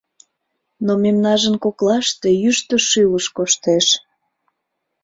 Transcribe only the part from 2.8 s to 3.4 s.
шӱлыш